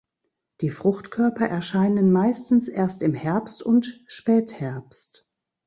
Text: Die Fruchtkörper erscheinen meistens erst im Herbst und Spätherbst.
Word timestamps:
Die 0.61 0.71
Fruchtkörper 0.71 1.45
erscheinen 1.45 2.11
meistens 2.11 2.67
erst 2.67 3.03
im 3.03 3.13
Herbst 3.13 3.61
und 3.61 4.03
Spätherbst. 4.07 5.27